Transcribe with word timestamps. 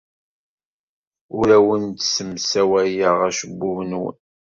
Ur 1.37 1.47
awen-ssemsawayeɣ 1.57 3.17
acebbub-nwen. 3.27 4.17